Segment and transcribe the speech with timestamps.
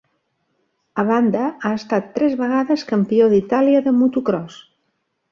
[1.01, 4.57] A banda, ha estat tres vegades Campió d'Itàlia de motocròs.